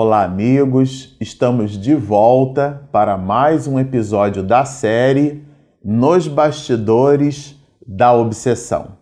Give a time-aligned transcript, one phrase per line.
[0.00, 1.16] Olá, amigos!
[1.20, 5.42] Estamos de volta para mais um episódio da série
[5.84, 8.92] Nos Bastidores da Obsessão.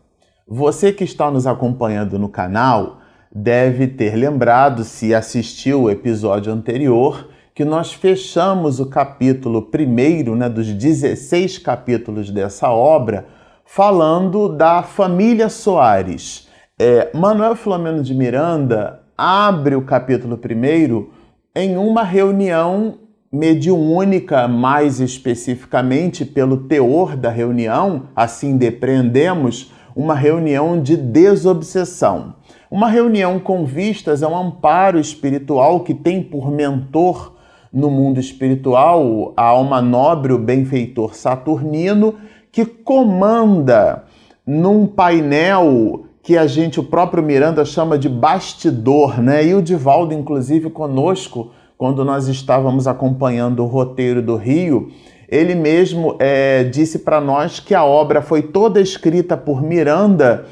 [0.48, 7.28] Você que está nos acompanhando no canal deve ter lembrado, se assistiu o episódio anterior,
[7.54, 13.26] que nós fechamos o capítulo primeiro né, dos 16 capítulos dessa obra
[13.66, 16.48] falando da família Soares.
[16.80, 21.10] É, Manuel Filomeno de Miranda abre o capítulo primeiro
[21.54, 22.98] em uma reunião
[23.32, 32.34] mediúnica, mais especificamente pelo teor da reunião, assim depreendemos, uma reunião de desobsessão.
[32.70, 37.34] Uma reunião com vistas a um amparo espiritual que tem por mentor
[37.72, 42.16] no mundo espiritual a alma nobre, o benfeitor Saturnino,
[42.52, 44.04] que comanda
[44.46, 49.46] num painel que a gente, o próprio Miranda, chama de bastidor, né?
[49.46, 54.90] E o Divaldo, inclusive, conosco, quando nós estávamos acompanhando o roteiro do Rio,
[55.28, 60.46] ele mesmo é, disse para nós que a obra foi toda escrita por Miranda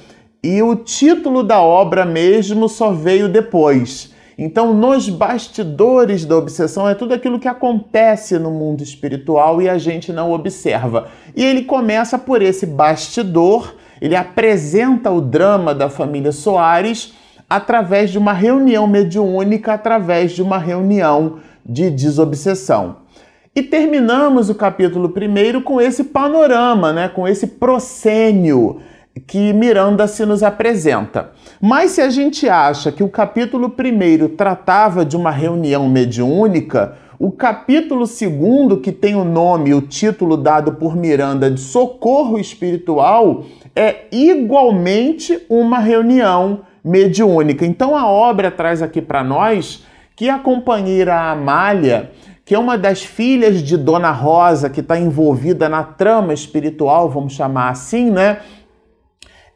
[0.45, 4.15] e o título da obra mesmo só veio depois.
[4.39, 9.77] Então, nos bastidores da obsessão é tudo aquilo que acontece no mundo espiritual e a
[9.77, 11.09] gente não observa.
[11.35, 17.15] E ele começa por esse bastidor ele apresenta o drama da família Soares
[17.49, 22.97] através de uma reunião mediúnica, através de uma reunião de desobsessão.
[23.55, 28.81] E terminamos o capítulo primeiro com esse panorama, né, com esse proscênio
[29.27, 31.31] que Miranda se nos apresenta.
[31.61, 37.31] Mas se a gente acha que o capítulo primeiro tratava de uma reunião mediúnica, o
[37.31, 44.07] capítulo segundo, que tem o nome, o título dado por Miranda de Socorro Espiritual, é
[44.13, 47.65] igualmente uma reunião mediúnica.
[47.65, 52.13] Então a obra traz aqui para nós que a companheira Amália,
[52.45, 57.33] que é uma das filhas de Dona Rosa, que está envolvida na trama espiritual, vamos
[57.33, 58.39] chamar assim, né?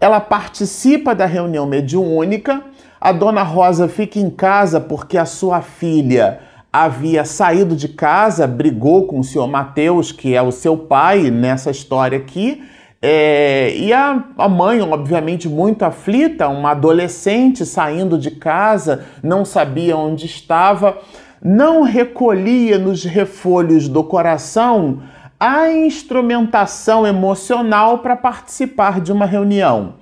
[0.01, 2.63] Ela participa da reunião mediúnica.
[3.01, 6.41] A Dona Rosa fica em casa porque a sua filha
[6.73, 11.71] havia saído de casa, brigou com o senhor Mateus, que é o seu pai nessa
[11.71, 12.63] história aqui,
[13.01, 19.97] é, e a, a mãe, obviamente, muito aflita, uma adolescente saindo de casa, não sabia
[19.97, 20.99] onde estava,
[21.41, 25.01] não recolhia nos refolhos do coração
[25.39, 29.95] a instrumentação emocional para participar de uma reunião.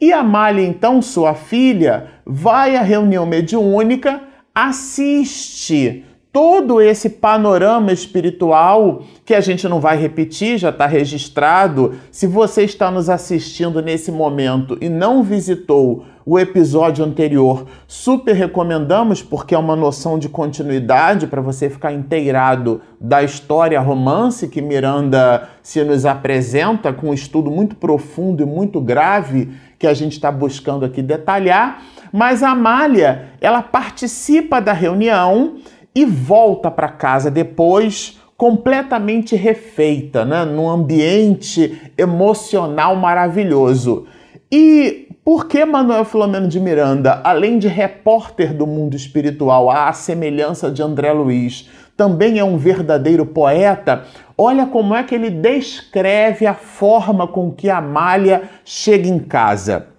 [0.00, 4.20] E Amália, então, sua filha, vai à reunião mediúnica,
[4.54, 6.05] assiste
[6.36, 11.94] todo esse panorama espiritual que a gente não vai repetir, já está registrado.
[12.10, 19.22] Se você está nos assistindo nesse momento e não visitou o episódio anterior, super recomendamos,
[19.22, 25.48] porque é uma noção de continuidade para você ficar inteirado da história romance que Miranda
[25.62, 30.30] se nos apresenta, com um estudo muito profundo e muito grave que a gente está
[30.30, 31.82] buscando aqui detalhar.
[32.12, 35.56] Mas a Amália, ela participa da reunião
[35.96, 40.44] e volta para casa depois completamente refeita, né?
[40.44, 44.06] num ambiente emocional maravilhoso.
[44.52, 50.70] E por que Manuel Filomeno de Miranda, além de repórter do mundo espiritual, à semelhança
[50.70, 54.04] de André Luiz, também é um verdadeiro poeta?
[54.36, 59.96] Olha como é que ele descreve a forma com que Amália chega em casa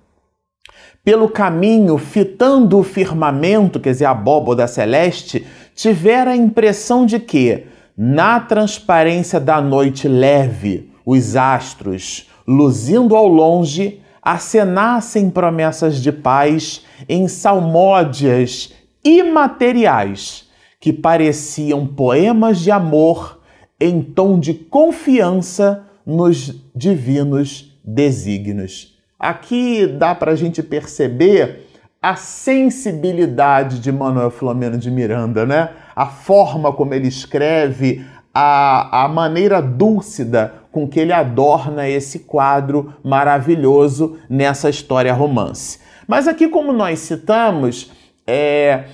[1.07, 7.67] pelo caminho, fitando o firmamento, quer dizer, a abóboda celeste, tivera a impressão de que,
[7.95, 17.27] na transparência da noite leve, os astros, luzindo ao longe, acenassem promessas de paz em
[17.27, 18.73] salmódias
[19.05, 20.47] imateriais
[20.79, 23.39] que pareciam poemas de amor
[23.79, 28.97] em tom de confiança nos divinos desígnios.
[29.19, 31.66] Aqui dá para a gente perceber
[32.01, 35.71] a sensibilidade de Manuel Filomeno de Miranda, né?
[35.95, 42.93] A forma como ele escreve, a, a maneira dúlcida com que ele adorna esse quadro
[43.03, 45.79] maravilhoso nessa história romance.
[46.07, 47.91] Mas aqui, como nós citamos,
[48.27, 48.85] é,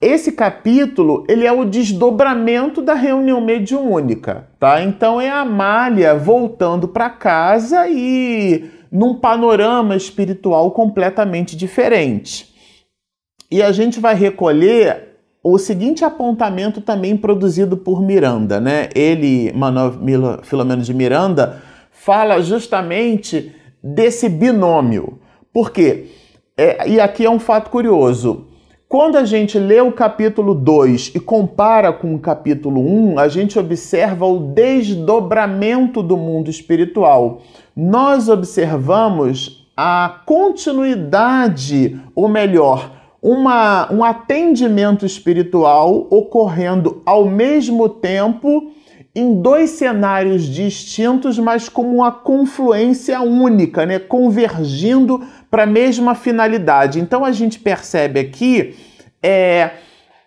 [0.00, 4.82] esse capítulo ele é o desdobramento da reunião mediúnica, tá?
[4.82, 12.54] Então é a Amália voltando para casa e num panorama espiritual completamente diferente.
[13.50, 18.88] E a gente vai recolher o seguinte apontamento também produzido por Miranda, né?
[18.94, 25.20] Ele, Manuel Filomeno de Miranda, fala justamente desse binômio.
[25.52, 26.06] Por quê?
[26.56, 28.46] É, e aqui é um fato curioso.
[28.88, 33.26] Quando a gente lê o capítulo 2 e compara com o capítulo 1, um, a
[33.26, 37.42] gente observa o desdobramento do mundo espiritual.
[37.74, 48.70] Nós observamos a continuidade, ou melhor, uma, um atendimento espiritual ocorrendo ao mesmo tempo
[49.16, 53.98] em dois cenários distintos, mas com uma confluência única, né?
[53.98, 57.00] convergindo para a mesma finalidade.
[57.00, 58.76] Então a gente percebe aqui
[59.22, 59.70] é,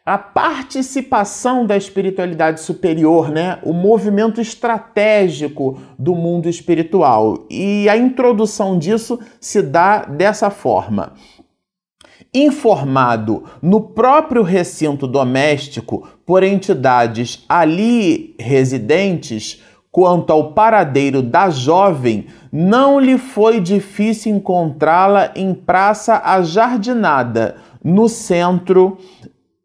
[0.04, 3.60] a participação da espiritualidade superior, né?
[3.62, 7.46] o movimento estratégico do mundo espiritual.
[7.48, 11.14] E a introdução disso se dá dessa forma
[12.34, 23.00] informado no próprio recinto doméstico por entidades ali residentes quanto ao paradeiro da jovem, não
[23.00, 28.98] lhe foi difícil encontrá-la em praça ajardinada, no centro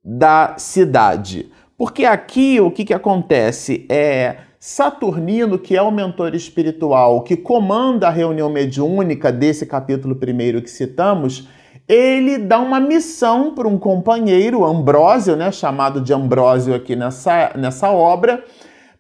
[0.03, 1.51] da cidade.
[1.77, 8.07] Porque aqui o que, que acontece é Saturnino, que é o mentor espiritual que comanda
[8.07, 11.49] a reunião mediúnica desse capítulo primeiro que citamos,
[11.89, 17.91] ele dá uma missão para um companheiro, Ambrósio, né, chamado de Ambrósio aqui nessa, nessa
[17.91, 18.43] obra,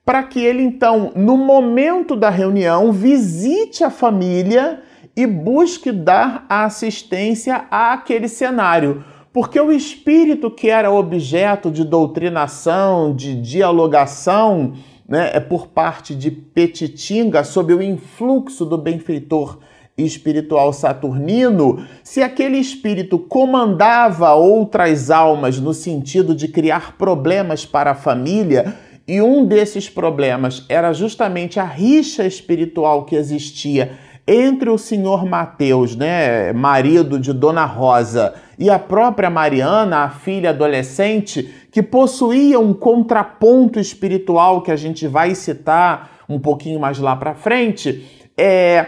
[0.04, 4.82] para que ele então, no momento da reunião, visite a família
[5.16, 9.02] e busque dar assistência àquele cenário.
[9.32, 14.74] Porque o espírito que era objeto de doutrinação, de dialogação,
[15.08, 19.58] né, é por parte de Petitinga, sob o influxo do benfeitor
[19.96, 27.94] espiritual saturnino, se aquele espírito comandava outras almas no sentido de criar problemas para a
[27.94, 28.74] família,
[29.06, 35.94] e um desses problemas era justamente a rixa espiritual que existia entre o senhor Mateus,
[35.94, 42.72] né, marido de Dona Rosa, e a própria Mariana, a filha adolescente, que possuía um
[42.72, 48.86] contraponto espiritual que a gente vai citar um pouquinho mais lá para frente, é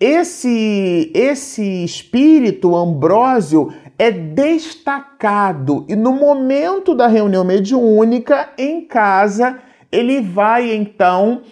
[0.00, 9.58] esse, esse espírito Ambrósio é destacado e no momento da reunião mediúnica em casa
[9.92, 11.42] ele vai então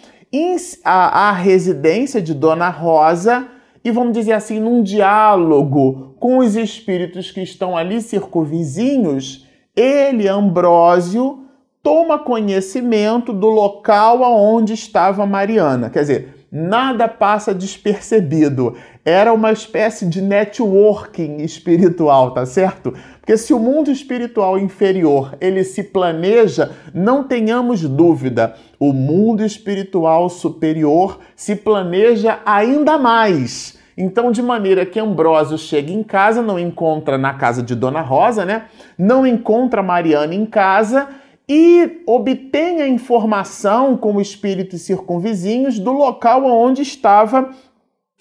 [0.83, 3.47] à, residência de Dona Rosa
[3.85, 9.47] e vamos dizer assim num diálogo com os espíritos que estão ali circunvizinhos
[9.77, 11.45] ele Ambrósio
[11.83, 15.91] toma conhecimento do local aonde estava Mariana.
[15.91, 18.75] Quer dizer nada passa despercebido.
[19.05, 22.95] Era uma espécie de networking espiritual, tá certo?
[23.21, 30.29] Porque se o mundo espiritual inferior ele se planeja, não tenhamos dúvida, o mundo espiritual
[30.29, 33.77] superior se planeja ainda mais.
[34.01, 38.45] Então, de maneira que Ambrósio chega em casa, não encontra na casa de Dona Rosa,
[38.45, 38.67] né?
[38.97, 41.09] Não encontra Mariana em casa
[41.49, 47.51] e obtenha informação com espíritos circunvizinhos do local onde estava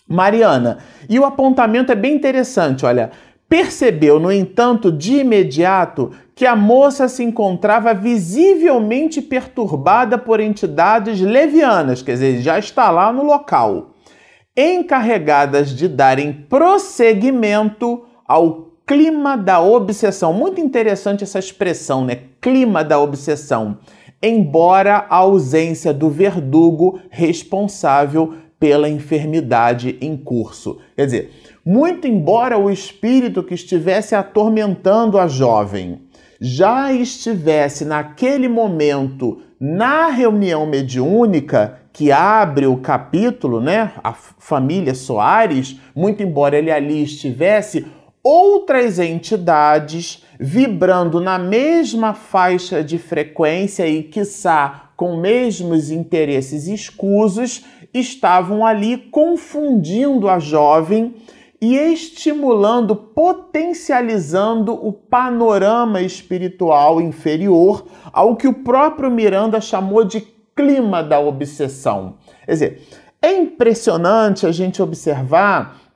[0.07, 0.77] Mariana.
[1.09, 3.11] E o apontamento é bem interessante, olha.
[3.49, 12.01] Percebeu, no entanto, de imediato que a moça se encontrava visivelmente perturbada por entidades levianas,
[12.01, 13.95] quer dizer, já está lá no local,
[14.55, 20.31] encarregadas de darem prosseguimento ao clima da obsessão.
[20.31, 22.19] Muito interessante essa expressão, né?
[22.39, 23.79] Clima da obsessão.
[24.23, 30.79] Embora a ausência do verdugo responsável pela enfermidade em curso.
[30.95, 31.31] Quer dizer,
[31.63, 36.01] muito embora o espírito que estivesse atormentando a jovem
[36.39, 43.91] já estivesse naquele momento na reunião mediúnica que abre o capítulo, né?
[44.03, 47.87] A família Soares, muito embora ele ali estivesse,
[48.27, 58.65] outras entidades vibrando na mesma faixa de frequência e, quiçá, com mesmos interesses escusos, estavam
[58.65, 61.15] ali confundindo a jovem
[61.61, 70.19] e estimulando, potencializando o panorama espiritual inferior ao que o próprio Miranda chamou de
[70.53, 72.17] clima da obsessão.
[72.45, 72.81] Quer dizer,
[73.21, 75.87] é impressionante a gente observar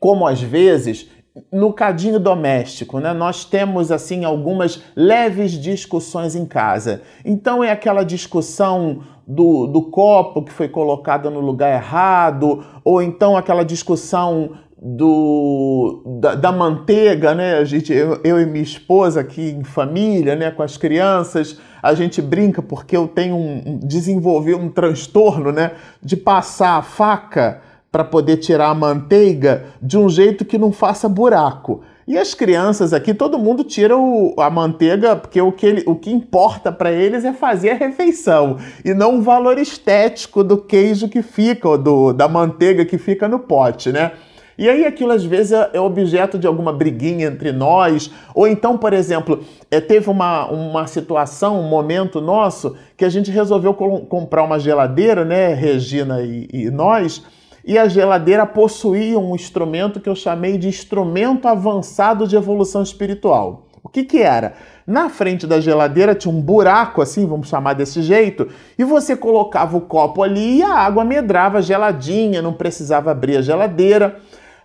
[0.00, 1.08] como às vezes
[1.52, 3.12] no cadinho doméstico, né?
[3.12, 7.02] Nós temos assim algumas leves discussões em casa.
[7.24, 13.36] Então é aquela discussão do, do copo que foi colocado no lugar errado, ou então
[13.36, 17.58] aquela discussão do da, da, manteiga, né?
[17.58, 21.92] A gente, eu, eu, e minha esposa aqui em família, né, com as crianças, a
[21.92, 28.04] gente brinca porque eu tenho um, desenvolvi um transtorno, né, de passar a faca para
[28.04, 31.82] poder tirar a manteiga de um jeito que não faça buraco.
[32.06, 35.94] E as crianças aqui, todo mundo tira o, a manteiga, porque o que, ele, o
[35.94, 41.08] que importa para eles é fazer a refeição e não o valor estético do queijo
[41.08, 44.12] que fica, ou do, da manteiga que fica no pote, né?
[44.58, 48.76] E aí aquilo às vezes é, é objeto de alguma briguinha entre nós, ou então,
[48.76, 54.42] por exemplo, é, teve uma, uma situação, um momento nosso, que a gente resolveu comprar
[54.42, 57.24] uma geladeira, né, Regina e, e nós,
[57.64, 63.66] e a geladeira possuía um instrumento que eu chamei de instrumento avançado de evolução espiritual.
[63.82, 64.54] O que, que era?
[64.86, 68.48] Na frente da geladeira tinha um buraco, assim, vamos chamar desse jeito,
[68.78, 73.42] e você colocava o copo ali e a água medrava geladinha, não precisava abrir a
[73.42, 74.16] geladeira.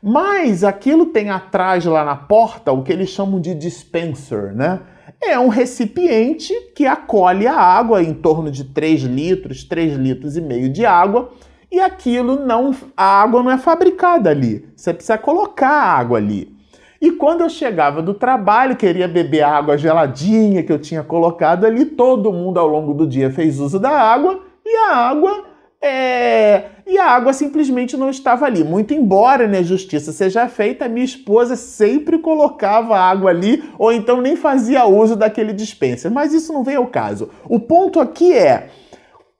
[0.01, 4.81] Mas aquilo tem atrás lá na porta o que eles chamam de dispenser, né?
[5.21, 10.41] É um recipiente que acolhe a água em torno de 3 litros, 3 litros e
[10.41, 11.31] meio de água,
[11.75, 14.65] e aquilo não, a água não é fabricada ali.
[14.77, 16.55] Você precisa colocar a água ali.
[17.01, 21.65] E quando eu chegava do trabalho, queria beber a água geladinha que eu tinha colocado
[21.65, 25.43] ali, todo mundo ao longo do dia fez uso da água e a água
[25.81, 26.63] é...
[26.87, 28.63] e a água simplesmente não estava ali.
[28.63, 34.37] Muito embora né, justiça seja feita, minha esposa sempre colocava água ali ou então nem
[34.37, 36.09] fazia uso daquele dispenser.
[36.09, 37.29] Mas isso não vem ao caso.
[37.49, 38.69] O ponto aqui é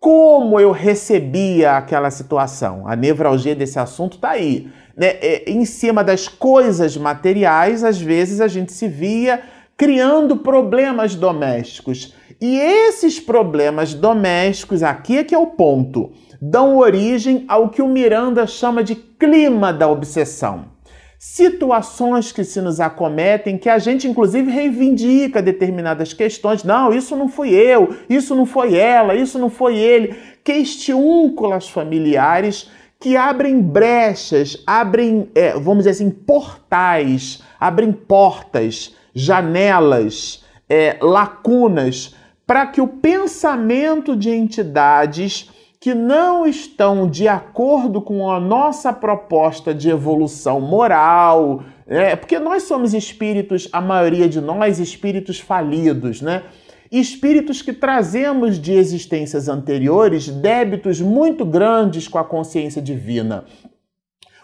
[0.05, 2.87] como eu recebia aquela situação.
[2.87, 4.67] A nevralgia desse assunto está aí.
[4.95, 5.17] Né?
[5.19, 9.41] É, em cima das coisas materiais, às vezes a gente se via
[9.75, 12.13] criando problemas domésticos.
[12.39, 17.87] E esses problemas domésticos, aqui é que é o ponto, dão origem ao que o
[17.87, 20.74] Miranda chama de clima da obsessão
[21.17, 26.63] situações que se nos acometem que a gente inclusive reivindica determinadas questões.
[26.63, 30.15] Não, isso não fui eu, isso não foi ela, isso não foi ele.
[30.43, 32.69] Questiúnculas familiares
[32.99, 42.15] que abrem brechas, abrem, é, vamos dizer assim, portais, abrem portas, janelas, é, lacunas,
[42.47, 45.49] para que o pensamento de entidades
[45.85, 52.63] que não estão de acordo com a nossa proposta de evolução moral, é, porque nós
[52.63, 56.41] somos espíritos, a maioria de nós, espíritos falidos, né?
[56.91, 63.45] Espíritos que trazemos de existências anteriores débitos muito grandes com a consciência divina.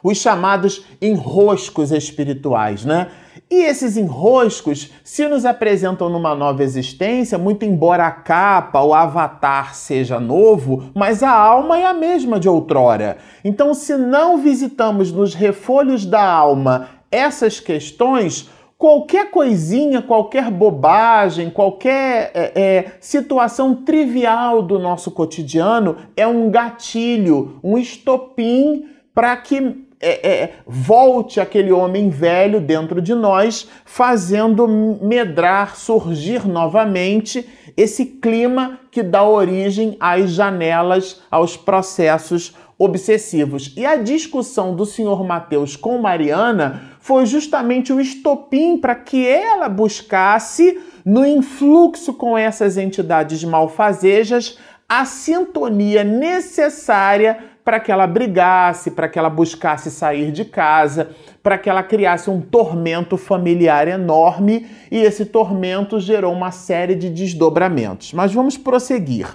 [0.03, 3.10] Os chamados enroscos espirituais, né?
[3.51, 9.75] E esses enroscos se nos apresentam numa nova existência, muito embora a capa, o avatar
[9.75, 13.17] seja novo, mas a alma é a mesma de outrora.
[13.43, 22.31] Então, se não visitamos nos refolhos da alma essas questões, qualquer coisinha, qualquer bobagem, qualquer
[22.34, 30.27] é, é, situação trivial do nosso cotidiano é um gatilho, um estopim para que é,
[30.27, 39.03] é, volte aquele homem velho dentro de nós, fazendo medrar, surgir novamente esse clima que
[39.03, 43.74] dá origem às janelas, aos processos obsessivos.
[43.77, 49.70] E a discussão do senhor Mateus com Mariana foi justamente o estopim para que ela
[49.70, 54.58] buscasse, no influxo com essas entidades malfazejas,
[54.89, 61.12] a sintonia necessária para que ela brigasse, para que ela buscasse sair de casa,
[61.44, 67.10] para que ela criasse um tormento familiar enorme e esse tormento gerou uma série de
[67.10, 68.13] desdobramentos.
[68.13, 69.27] Mas vamos prosseguir.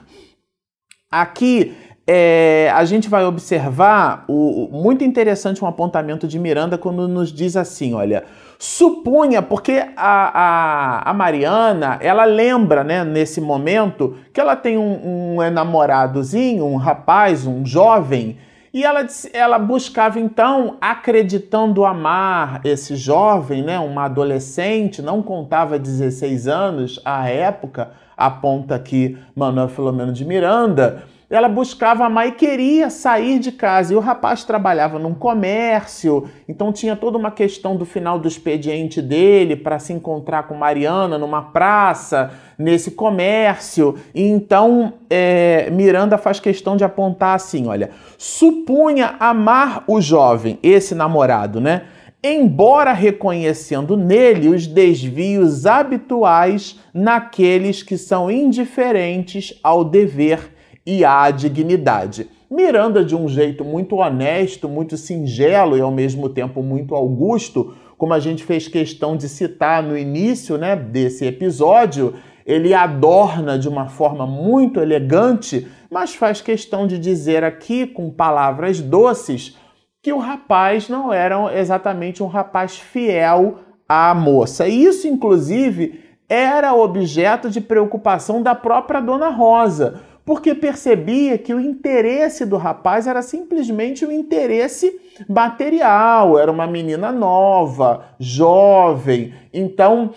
[1.11, 1.75] Aqui
[2.07, 7.57] é, a gente vai observar o, muito interessante um apontamento de Miranda quando nos diz
[7.57, 8.25] assim: olha,
[8.59, 15.39] supunha, porque a, a, a Mariana ela lembra né, nesse momento que ela tem um,
[15.39, 18.39] um namoradozinho, um rapaz, um jovem.
[18.73, 26.47] E ela, ela buscava então, acreditando amar esse jovem, né, uma adolescente, não contava 16
[26.47, 33.41] anos à época, aponta aqui Manuel Filomeno de Miranda, ela buscava amar e queria sair
[33.41, 33.93] de casa.
[33.93, 39.03] E o rapaz trabalhava num comércio, então tinha toda uma questão do final do expediente
[39.03, 43.97] dele para se encontrar com Mariana numa praça, nesse comércio.
[44.15, 50.95] E então é, Miranda faz questão de apontar assim: olha, supunha amar o jovem, esse
[50.95, 51.83] namorado, né?
[52.23, 60.56] Embora reconhecendo nele os desvios habituais naqueles que são indiferentes ao dever
[60.87, 62.29] e à dignidade.
[62.49, 68.15] Miranda, de um jeito muito honesto, muito singelo e ao mesmo tempo muito augusto, como
[68.15, 72.15] a gente fez questão de citar no início né, desse episódio,
[72.45, 78.81] ele adorna de uma forma muito elegante, mas faz questão de dizer aqui, com palavras
[78.81, 79.57] doces,
[80.01, 84.69] que o rapaz não era exatamente um rapaz fiel a moça.
[84.69, 91.61] E isso, inclusive, era objeto de preocupação da própria Dona Rosa, porque percebia que o
[91.61, 100.13] interesse do rapaz era simplesmente o interesse material, era uma menina nova, jovem, então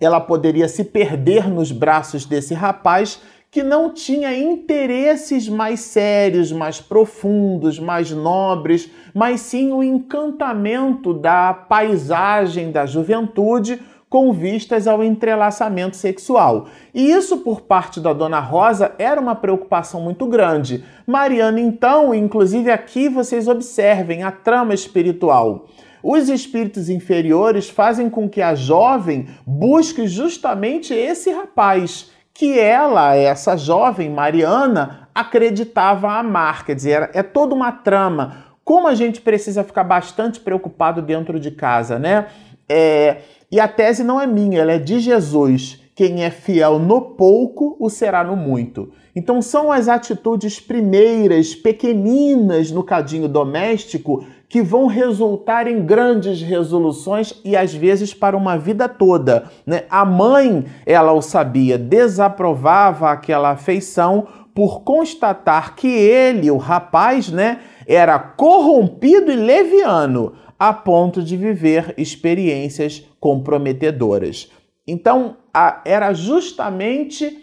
[0.00, 3.20] ela poderia se perder nos braços desse rapaz
[3.52, 11.52] que não tinha interesses mais sérios, mais profundos, mais nobres, mas sim o encantamento da
[11.52, 16.66] paisagem da juventude com vistas ao entrelaçamento sexual.
[16.92, 20.84] E isso, por parte da dona Rosa, era uma preocupação muito grande.
[21.06, 25.68] Mariana, então, inclusive aqui vocês observem a trama espiritual.
[26.02, 33.56] Os espíritos inferiores fazem com que a jovem busque justamente esse rapaz que ela, essa
[33.56, 36.64] jovem Mariana, acreditava amar.
[36.64, 38.46] Quer dizer, é toda uma trama.
[38.64, 42.26] Como a gente precisa ficar bastante preocupado dentro de casa, né?
[42.68, 43.18] É,
[43.50, 45.80] e a tese não é minha, ela é de Jesus.
[45.94, 48.90] Quem é fiel no pouco, o será no muito.
[49.14, 57.40] Então são as atitudes primeiras, pequeninas no cadinho doméstico que vão resultar em grandes resoluções
[57.44, 59.44] e às vezes para uma vida toda.
[59.66, 59.84] Né?
[59.90, 67.60] A mãe, ela o sabia, desaprovava aquela afeição por constatar que ele, o rapaz, né,
[67.86, 74.52] era corrompido e leviano a ponto de viver experiências comprometedoras.
[74.86, 77.38] Então, a, era justamente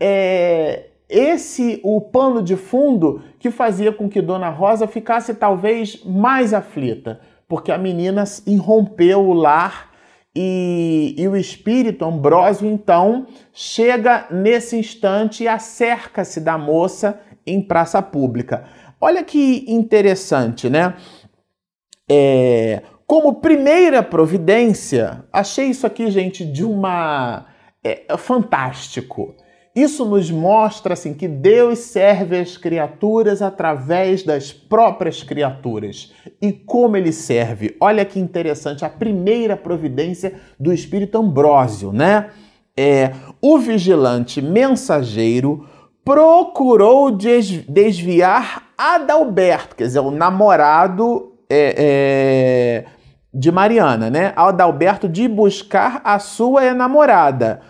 [0.00, 6.54] é, esse o pano de fundo que fazia com que Dona Rosa ficasse talvez mais
[6.54, 9.90] aflita, porque a menina irrompeu o lar
[10.34, 18.00] e, e o espírito Ambrósio então chega nesse instante e acerca-se da moça em praça
[18.00, 18.64] pública.
[18.98, 20.94] Olha que interessante, né?
[22.10, 27.46] É, como primeira providência, achei isso aqui, gente, de uma.
[27.84, 29.34] É, fantástico.
[29.74, 36.12] Isso nos mostra assim que Deus serve as criaturas através das próprias criaturas.
[36.40, 37.74] E como ele serve?
[37.80, 42.30] Olha que interessante, a primeira providência do Espírito Ambrósio, né?
[42.76, 45.66] É, o vigilante mensageiro
[46.04, 52.84] procurou desviar Adalberto, quer dizer, o namorado é, é,
[53.32, 54.32] de Mariana, né?
[54.34, 57.60] Adalberto de buscar a sua namorada,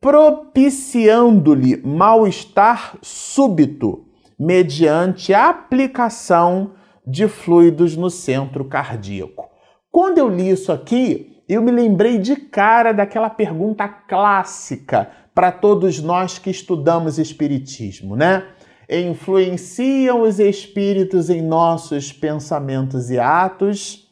[0.00, 4.04] propiciando-lhe mal-estar súbito,
[4.38, 6.72] mediante a aplicação
[7.06, 9.50] de fluidos no centro cardíaco.
[9.90, 16.00] Quando eu li isso aqui, eu me lembrei de cara daquela pergunta clássica para todos
[16.00, 18.44] nós que estudamos Espiritismo, né?
[18.88, 24.08] Influenciam os espíritos em nossos pensamentos e atos,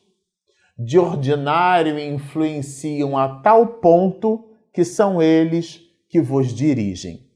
[0.79, 7.27] de ordinário influenciam a tal ponto que são eles que vos dirigem.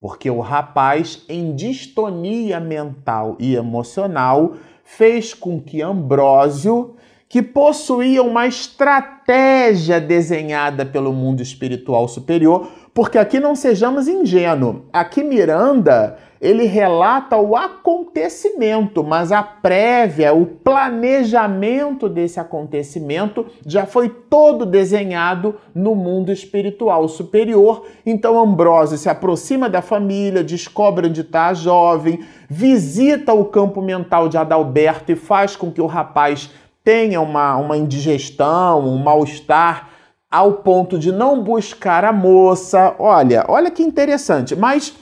[0.00, 6.96] Porque o rapaz, em distonia mental e emocional, fez com que Ambrósio,
[7.28, 15.22] que possuía uma estratégia desenhada pelo mundo espiritual superior, porque aqui não sejamos ingênuos, aqui
[15.22, 24.64] Miranda ele relata o acontecimento, mas a prévia, o planejamento desse acontecimento já foi todo
[24.64, 27.86] desenhado no mundo espiritual superior.
[28.06, 34.28] Então Ambrósio se aproxima da família, descobre onde está a jovem, visita o campo mental
[34.28, 36.50] de Adalberto e faz com que o rapaz
[36.84, 39.90] tenha uma, uma indigestão, um mal-estar
[40.30, 42.94] ao ponto de não buscar a moça.
[42.98, 44.94] Olha, olha que interessante, mas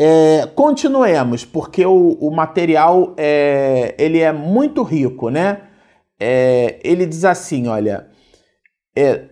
[0.00, 5.62] é, continuemos, porque o, o material é, ele é muito rico, né?
[6.20, 8.06] É, ele diz assim, olha,
[8.96, 9.24] é,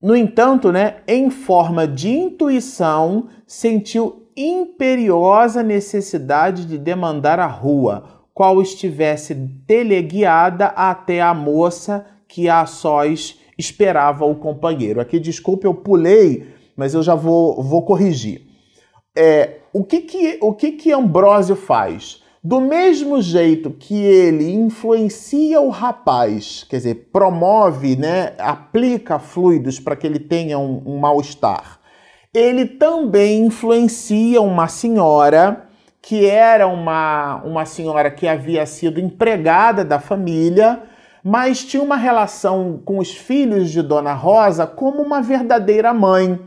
[0.00, 8.62] no entanto, né, em forma de intuição, sentiu imperiosa necessidade de demandar a rua, qual
[8.62, 9.34] estivesse
[9.66, 15.00] teleguiada até a moça que a sós esperava o companheiro.
[15.00, 18.45] Aqui, desculpe, eu pulei, mas eu já vou, vou corrigir.
[19.16, 22.22] É, o que que, o que que Ambrósio faz?
[22.42, 29.96] Do mesmo jeito que ele influencia o rapaz, quer dizer, promove, né, aplica fluidos para
[29.96, 31.80] que ele tenha um, um mal-estar,
[32.32, 35.66] ele também influencia uma senhora
[36.06, 40.80] que era uma, uma senhora que havia sido empregada da família,
[41.20, 46.38] mas tinha uma relação com os filhos de Dona Rosa como uma verdadeira mãe.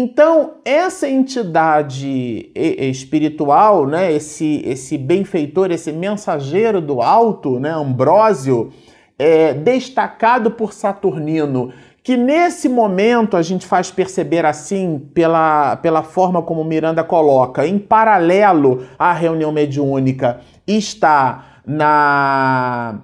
[0.00, 8.72] Então, essa entidade espiritual, né, esse, esse benfeitor, esse mensageiro do alto, né, Ambrósio,
[9.18, 16.42] é, destacado por Saturnino, que nesse momento a gente faz perceber assim, pela, pela forma
[16.42, 23.00] como Miranda coloca, em paralelo à reunião mediúnica, está na,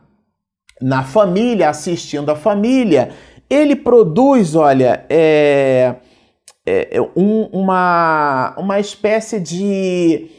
[0.80, 3.10] na família, assistindo a família,
[3.50, 5.96] ele produz, olha, é,
[6.66, 10.30] é, um, uma, uma espécie de,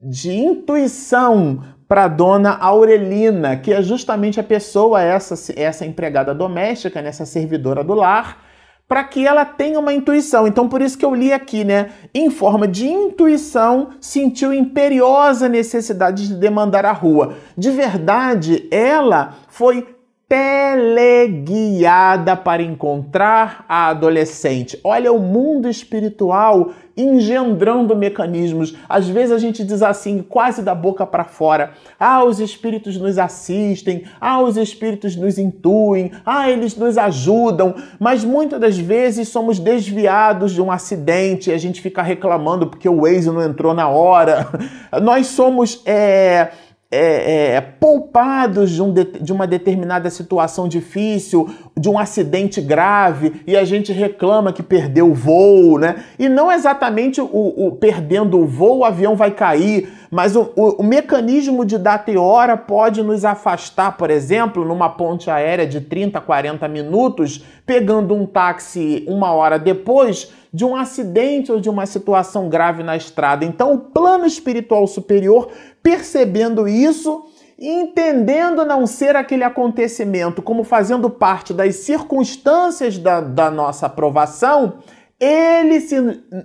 [0.00, 7.26] de intuição para dona Aurelina, que é justamente a pessoa, essa, essa empregada doméstica, nessa
[7.26, 8.44] servidora do lar,
[8.86, 10.46] para que ela tenha uma intuição.
[10.46, 11.90] Então, por isso que eu li aqui, né?
[12.12, 17.34] Em forma de intuição, sentiu imperiosa necessidade de demandar a rua.
[17.56, 19.86] De verdade, ela foi
[20.30, 24.78] teleguiada para encontrar a adolescente.
[24.84, 28.76] Olha o mundo espiritual engendrando mecanismos.
[28.88, 33.18] Às vezes a gente diz assim, quase da boca para fora: "Ah, os espíritos nos
[33.18, 39.58] assistem, ah, os espíritos nos intuem, ah, eles nos ajudam", mas muitas das vezes somos
[39.58, 43.88] desviados de um acidente, e a gente fica reclamando porque o Waze não entrou na
[43.88, 44.46] hora.
[45.02, 46.52] Nós somos é,
[46.92, 51.48] é, é, poupados de, um de, de, uma determinada situação difícil,
[51.78, 56.04] de um acidente grave, e a gente reclama que perdeu o voo, né?
[56.18, 60.80] E não exatamente o, o perdendo o voo, o avião vai cair, mas o, o,
[60.80, 65.80] o, mecanismo de data e hora pode nos afastar, por exemplo, numa ponte aérea de
[65.80, 71.86] 30, 40 minutos, pegando um táxi uma hora depois de um acidente ou de uma
[71.86, 73.44] situação grave na estrada.
[73.44, 75.48] Então, o plano espiritual superior,
[75.80, 83.86] percebendo isso, entendendo não ser aquele acontecimento como fazendo parte das circunstâncias da, da nossa
[83.86, 84.78] aprovação,
[85.20, 85.96] eles, se,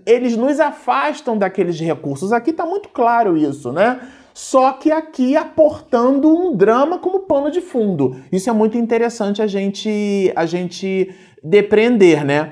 [0.05, 2.33] eles nos afastam daqueles recursos.
[2.33, 4.01] Aqui está muito claro isso, né?
[4.33, 8.17] Só que aqui aportando um drama como pano de fundo.
[8.29, 11.09] Isso é muito interessante a gente, a gente
[11.41, 12.51] depreender, né?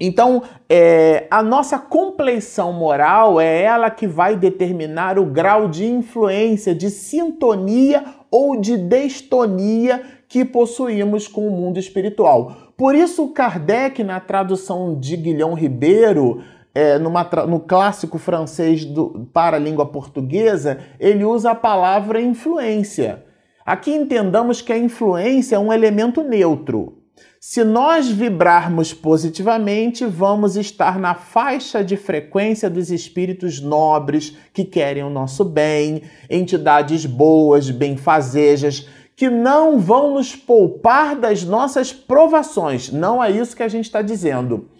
[0.00, 6.74] Então, é, a nossa compleição moral é ela que vai determinar o grau de influência,
[6.74, 12.69] de sintonia ou de destonia que possuímos com o mundo espiritual.
[12.80, 16.42] Por isso, Kardec, na tradução de Guilhom Ribeiro,
[16.74, 23.22] é, numa, no clássico francês do, para a língua portuguesa, ele usa a palavra influência.
[23.66, 26.96] Aqui entendamos que a influência é um elemento neutro.
[27.38, 35.02] Se nós vibrarmos positivamente, vamos estar na faixa de frequência dos espíritos nobres que querem
[35.02, 38.88] o nosso bem, entidades boas, benfazejas,
[39.20, 42.90] que não vão nos poupar das nossas provações.
[42.90, 44.70] Não é isso que a gente está dizendo.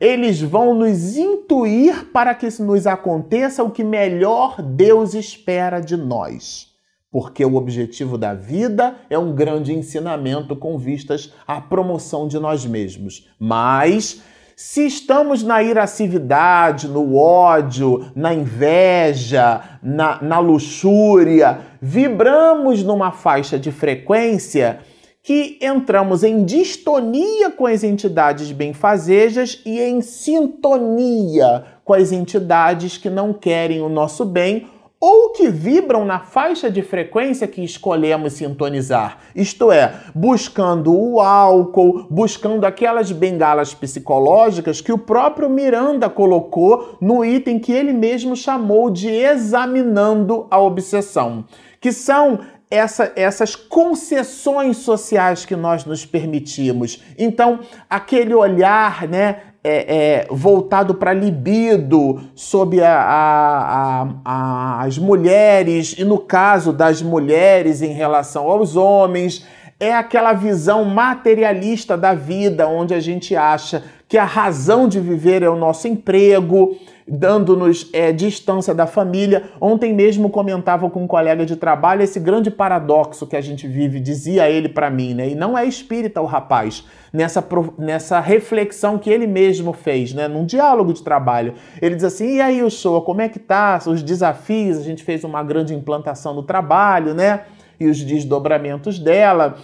[0.00, 6.68] Eles vão nos intuir para que nos aconteça o que melhor Deus espera de nós.
[7.12, 12.64] Porque o objetivo da vida é um grande ensinamento com vistas à promoção de nós
[12.64, 13.28] mesmos.
[13.38, 14.22] Mas
[14.62, 23.72] se estamos na irascividade, no ódio, na inveja, na, na luxúria, vibramos numa faixa de
[23.72, 24.80] frequência
[25.22, 33.08] que entramos em distonia com as entidades benfazejas e em sintonia com as entidades que
[33.08, 34.66] não querem o nosso bem
[35.00, 42.06] ou que vibram na faixa de frequência que escolhemos sintonizar, isto é, buscando o álcool,
[42.10, 48.90] buscando aquelas bengalas psicológicas que o próprio Miranda colocou no item que ele mesmo chamou
[48.90, 51.46] de examinando a obsessão,
[51.80, 57.02] que são essa, essas concessões sociais que nós nos permitimos.
[57.18, 65.94] Então, aquele olhar, né, é, é, voltado para libido, sobre a, a, a, as mulheres,
[65.98, 69.46] e no caso das mulheres em relação aos homens,
[69.80, 75.42] é aquela visão materialista da vida, onde a gente acha que a razão de viver
[75.42, 76.76] é o nosso emprego,
[77.08, 79.44] dando-nos é, distância da família.
[79.58, 84.00] Ontem mesmo comentava com um colega de trabalho esse grande paradoxo que a gente vive,
[84.00, 85.30] dizia ele para mim, né?
[85.30, 87.42] E não é espírita o rapaz, nessa,
[87.78, 90.28] nessa reflexão que ele mesmo fez, né?
[90.28, 91.54] Num diálogo de trabalho.
[91.80, 93.80] Ele diz assim: e aí, o show, como é que tá?
[93.86, 97.44] Os desafios, a gente fez uma grande implantação no trabalho, né?
[97.80, 99.56] E os desdobramentos dela.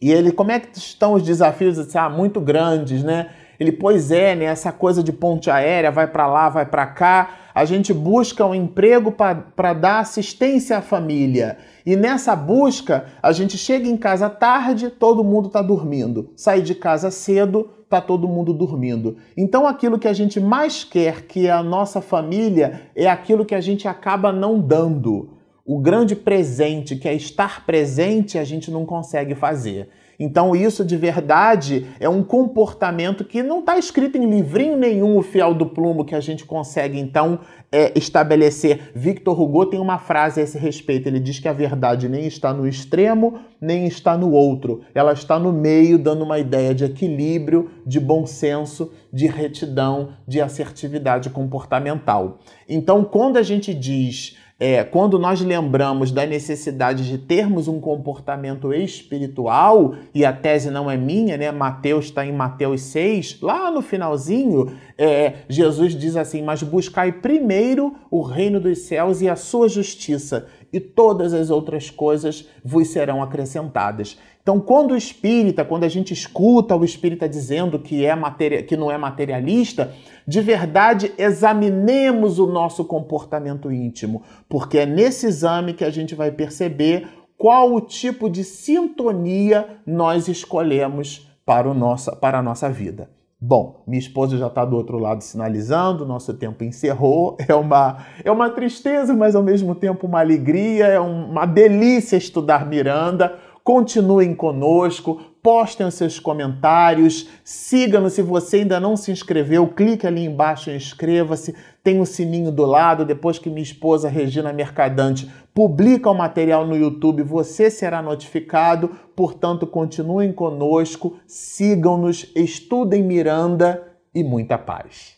[0.00, 1.76] E ele, como é que estão os desafios?
[1.76, 3.30] Disse, ah, muito grandes, né?
[3.58, 4.44] Ele, pois é, né?
[4.44, 7.30] Essa coisa de ponte aérea, vai para lá, vai para cá.
[7.54, 11.56] A gente busca um emprego para dar assistência à família.
[11.86, 16.32] E nessa busca, a gente chega em casa tarde, todo mundo está dormindo.
[16.36, 19.16] Sai de casa cedo, está todo mundo dormindo.
[19.34, 23.54] Então, aquilo que a gente mais quer, que é a nossa família, é aquilo que
[23.54, 25.35] a gente acaba não dando.
[25.66, 29.88] O grande presente, que é estar presente, a gente não consegue fazer.
[30.18, 35.22] Então, isso de verdade é um comportamento que não está escrito em livrinho nenhum, o
[35.22, 38.92] fiel do plumo, que a gente consegue então é, estabelecer.
[38.94, 42.54] Victor Hugo tem uma frase a esse respeito: ele diz que a verdade nem está
[42.54, 44.82] no extremo, nem está no outro.
[44.94, 50.40] Ela está no meio, dando uma ideia de equilíbrio, de bom senso, de retidão, de
[50.40, 52.38] assertividade comportamental.
[52.68, 58.72] Então, quando a gente diz é, quando nós lembramos da necessidade de termos um comportamento
[58.72, 61.52] espiritual, e a tese não é minha, né?
[61.52, 67.94] Mateus está em Mateus 6, lá no finalzinho, é, Jesus diz assim: Mas buscai primeiro
[68.10, 73.22] o reino dos céus e a sua justiça, e todas as outras coisas vos serão
[73.22, 74.16] acrescentadas.
[74.46, 78.76] Então, quando o espírita, quando a gente escuta o espírita dizendo que, é materia, que
[78.76, 79.92] não é materialista,
[80.24, 86.30] de verdade examinemos o nosso comportamento íntimo, porque é nesse exame que a gente vai
[86.30, 93.10] perceber qual o tipo de sintonia nós escolhemos para, o nosso, para a nossa vida.
[93.38, 97.36] Bom, minha esposa já está do outro lado sinalizando, nosso tempo encerrou.
[97.48, 102.64] É uma, é uma tristeza, mas ao mesmo tempo uma alegria, é uma delícia estudar
[102.64, 110.06] Miranda Continuem conosco, postem os seus comentários, sigam-nos se você ainda não se inscreveu, clique
[110.06, 111.52] ali embaixo e inscreva-se.
[111.82, 116.64] Tem o um sininho do lado, depois que minha esposa Regina Mercadante publica o material
[116.64, 118.88] no YouTube, você será notificado.
[119.16, 123.82] Portanto, continuem conosco, sigam-nos, estudem Miranda
[124.14, 125.15] e muita paz.